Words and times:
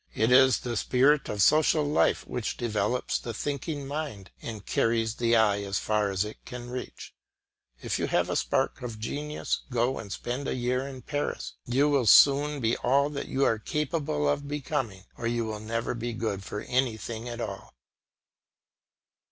It 0.15 0.31
is 0.31 0.61
the 0.61 0.75
spirit 0.75 1.29
of 1.29 1.43
social 1.43 1.83
life 1.85 2.25
which 2.25 2.57
develops 2.57 3.23
a 3.23 3.35
thinking 3.35 3.85
mind, 3.87 4.31
and 4.41 4.65
carries 4.65 5.13
the 5.13 5.35
eye 5.35 5.61
as 5.61 5.77
far 5.77 6.09
as 6.09 6.25
it 6.25 6.43
can 6.43 6.71
reach. 6.71 7.13
If 7.83 7.99
you 7.99 8.07
have 8.07 8.27
a 8.27 8.35
spark 8.35 8.81
of 8.81 8.97
genius, 8.97 9.61
go 9.69 9.99
and 9.99 10.11
spend 10.11 10.47
a 10.47 10.55
year 10.55 10.87
in 10.87 11.03
Paris; 11.03 11.53
you 11.67 11.87
will 11.87 12.07
soon 12.07 12.59
be 12.59 12.75
all 12.77 13.11
that 13.11 13.27
you 13.27 13.45
are 13.45 13.59
capable 13.59 14.27
of 14.27 14.47
becoming, 14.47 15.03
or 15.17 15.27
you 15.27 15.45
will 15.45 15.59
never 15.59 15.93
be 15.93 16.13
good 16.13 16.43
for 16.43 16.61
anything 16.61 17.29
at 17.29 17.39
all. 17.39 17.75